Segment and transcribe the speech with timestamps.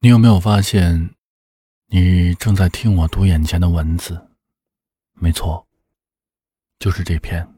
[0.00, 1.16] 你有没有发现，
[1.86, 4.28] 你正在听我读眼前的文字？
[5.14, 5.66] 没错，
[6.78, 7.52] 就是这篇。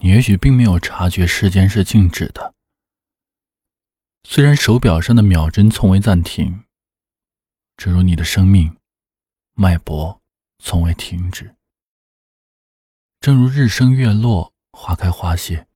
[0.00, 2.56] 你也许并没有察觉时间是静止的，
[4.24, 6.64] 虽然手表上的秒针从未暂停，
[7.76, 8.76] 正如你的生命
[9.54, 10.20] 脉搏
[10.58, 11.54] 从未停止。
[13.20, 15.68] 正如日升月落，花开花谢，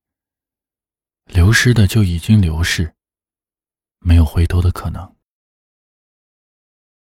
[1.27, 2.97] 流失的就已经流逝，
[4.03, 5.17] 没有回头的可能。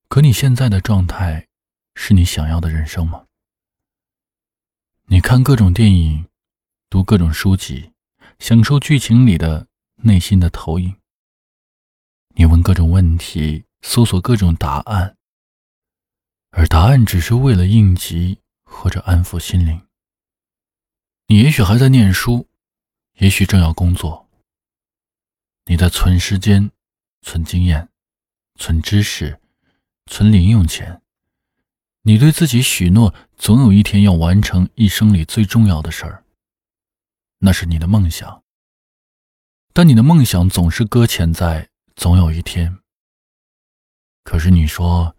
[0.08, 1.48] 可你现在的状态，
[1.94, 3.26] 是你想要的人生吗？
[5.06, 6.26] 你看各种电影，
[6.88, 7.92] 读各种书籍，
[8.38, 9.66] 享受剧情里的
[9.96, 10.96] 内心的投影。
[12.36, 15.16] 你问各种问题，搜索各种答案，
[16.50, 19.86] 而答案只是为了应急或者安抚心灵。
[21.26, 22.48] 你也许还在念书，
[23.14, 24.28] 也许正要工作。
[25.64, 26.70] 你在存时间、
[27.26, 27.88] 存经验、
[28.54, 29.40] 存知识、
[30.06, 31.02] 存零用钱。
[32.02, 36.24] 你对自己许诺，总有一天要完成一生里最重要的事儿。
[37.38, 38.44] 那是你的梦想，
[39.72, 42.78] 但你的梦想总是搁浅在总有一天。
[44.22, 45.16] 可是你说，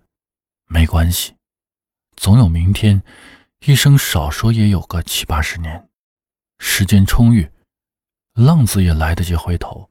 [0.67, 1.35] 没关系，
[2.15, 3.03] 总有明天，
[3.65, 5.89] 一生少说也有个七八十年。
[6.59, 7.51] 时间充裕，
[8.33, 9.89] 浪子也来得及回头。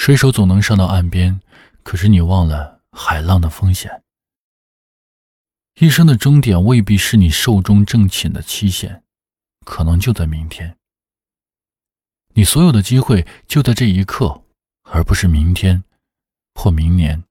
[0.00, 1.42] 水手总能上到岸边，
[1.82, 4.02] 可是你忘了海浪的风险。
[5.78, 9.02] 一生的终点未必是你寿终正寝的期限，
[9.66, 10.74] 可能就在明天。
[12.32, 14.42] 你所有的机会就在这一刻，
[14.84, 15.84] 而不是明天
[16.54, 17.22] 或明年。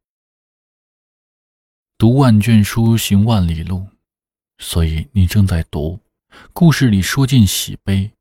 [1.98, 3.88] 读万卷书，行万里路，
[4.60, 6.00] 所以你正在读。
[6.54, 8.12] 故事里说尽喜悲，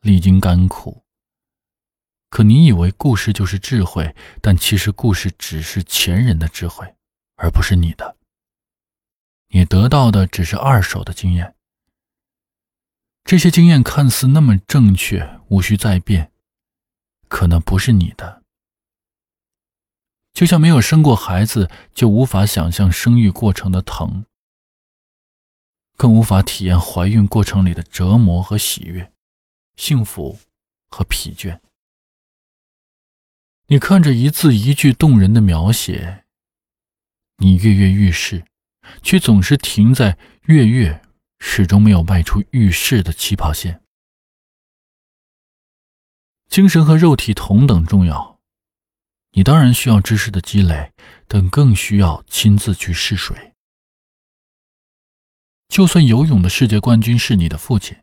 [0.00, 1.01] 历经甘苦。
[2.32, 6.94] 可你以为故事就是智慧，但其实故事只是前人的智慧，
[7.36, 8.16] 而不是你的。
[9.48, 11.54] 你得到的只是二手的经验。
[13.24, 16.32] 这些经验看似那么正确，无需再变，
[17.28, 18.42] 可能不是你的。
[20.32, 24.24] 就像没有生过孩子，就无法想象生育过程的疼。
[25.98, 29.12] 更无法体验怀孕过程里的折磨和喜悦，
[29.76, 30.38] 幸福
[30.88, 31.60] 和疲倦。
[33.72, 36.26] 你看着一字一句动人的描写，
[37.38, 38.44] 你跃跃欲试，
[39.02, 41.00] 却总是停在跃跃，
[41.38, 43.82] 始终没有迈出浴室的起跑线。
[46.50, 48.38] 精神和肉体同等重要，
[49.30, 50.92] 你当然需要知识的积累，
[51.26, 53.54] 但更需要亲自去试水。
[55.68, 57.96] 就算游泳的世界冠军是你的父亲，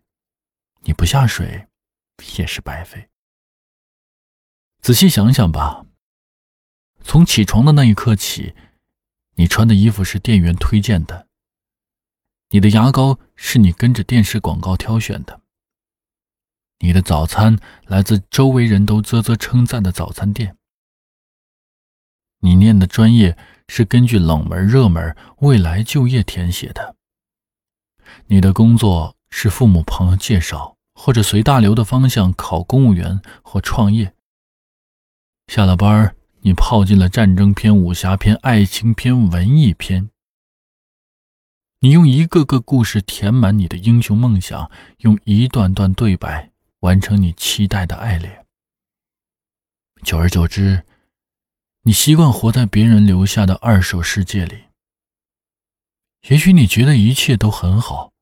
[0.81, 1.67] 你不下水
[2.39, 3.07] 也是白费。
[4.81, 5.85] 仔细想想吧，
[7.03, 8.55] 从起床的那一刻起，
[9.35, 11.27] 你穿的衣服是店员推荐的，
[12.49, 15.41] 你的牙膏是你跟着电视广告挑选的，
[16.79, 20.57] 你的早餐来自周围人都啧啧称赞的早餐店，
[22.39, 26.95] 你念的专业是根据冷门、热门、未来就业填写的。
[28.27, 34.15] 你的工作是父母朋友介绍，或者随大流的方向考公务员或创业。
[35.49, 40.11] 下了班你泡进了战争片、武侠片、爱情片、文艺片。
[41.79, 46.51] 你用一个个故事填满你的英雄梦想，用一段段对白
[46.81, 48.45] 完成你期待的爱恋。
[50.03, 50.85] 久而久之，
[51.81, 54.65] 你习惯活在别人留下的二手世界里。
[56.27, 58.13] 也许你觉得一切都很好，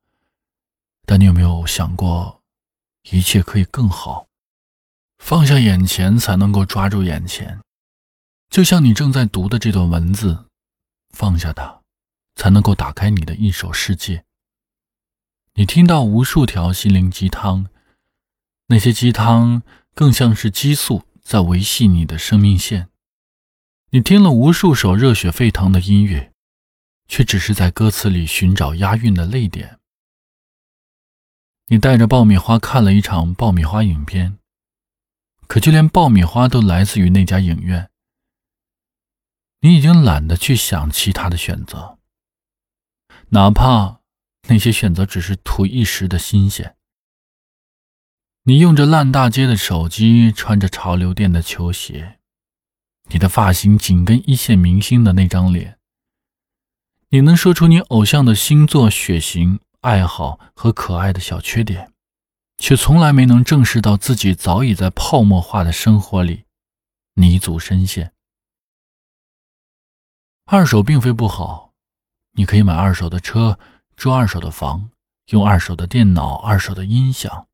[1.06, 2.42] 但你有没有想过，
[3.12, 4.27] 一切可以更好？
[5.18, 7.60] 放下眼前，才能够抓住眼前。
[8.50, 10.46] 就像你正在读的这段文字，
[11.10, 11.82] 放下它，
[12.36, 14.24] 才能够打开你的一手世界。
[15.56, 17.68] 你听到无数条心灵鸡汤，
[18.68, 19.64] 那些鸡汤
[19.94, 22.90] 更像是激素在维系你的生命线。
[23.90, 26.32] 你听了无数首热血沸腾的音乐。
[27.10, 29.80] 却只是在歌词里寻找押韵的泪点。
[31.68, 34.38] 你带着爆米花看了一场爆米花影片，
[35.48, 37.90] 可就连爆米花都来自于那家影院。
[39.62, 41.98] 你已经懒得去想其他的选择，
[43.30, 44.02] 哪怕
[44.50, 46.76] 那些选择只是图一时的新鲜。
[48.44, 52.20] 你用着烂大街的手机，穿着潮流店的球鞋，
[53.10, 55.80] 你的发型紧跟一线明星的那张脸。
[57.10, 61.92] 你能说出你偶像的星座、血型、爱好和可爱的小缺点，
[62.58, 66.46] 却从来没能正视到自己早已在泡沫化的生活里
[67.14, 68.14] 泥足深陷。
[70.46, 71.74] 二手并非不好，
[72.34, 73.60] 你可以买二手的车，
[73.96, 74.90] 住二手的房，
[75.28, 77.48] 用二手的电脑、二手的音响，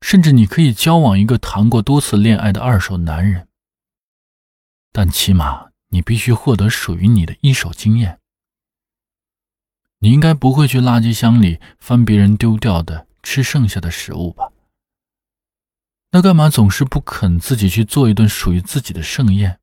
[0.00, 3.48] 甚至你可以交往一个谈过多次恋爱的二手男人。
[4.92, 8.20] 但起码你必须获得属于你的一手经验。
[10.00, 14.52] 你应该不会去垃圾箱里翻别人丢掉的、吃剩下的食物吧？
[16.10, 19.60] 那干嘛总是不肯自己去做一顿属于自己的盛宴？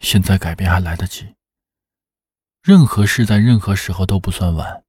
[0.00, 1.34] 现在改变还来得及。
[2.62, 4.84] 任何事在任何时候都不算晚，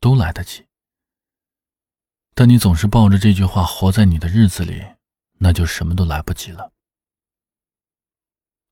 [0.00, 0.66] 都来得及。
[2.34, 4.84] 但你总是抱着这句话活在你的日子里，
[5.38, 6.72] 那就什么都来不及了。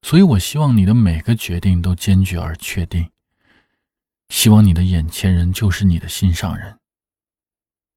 [0.02, 3.10] 所以我希望你的每个决定都坚决而确定。
[4.28, 6.78] 希望你的眼前人就是你的心上人。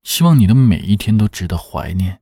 [0.08, 2.22] 希望你的每一天都值得怀念，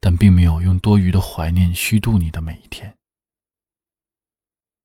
[0.00, 2.96] 但并没有用多余的怀念虚度你的每一天。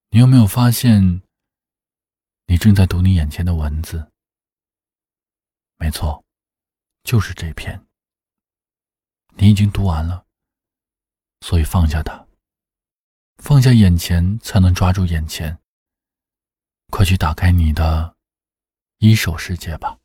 [0.10, 1.22] 你有没有发现，
[2.48, 4.12] 你正在读你眼前的文字？
[5.78, 6.26] 没错，
[7.04, 7.88] 就是这篇。
[9.38, 10.26] 你已经读完了，
[11.40, 12.28] 所以放下它。
[13.38, 15.58] 放下眼前，才能抓住眼前。
[16.92, 18.18] 快去打开你的
[18.98, 19.99] 一手世界吧。